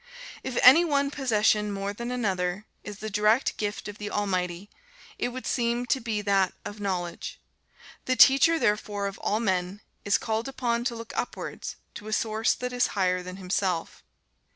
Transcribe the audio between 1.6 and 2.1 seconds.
more than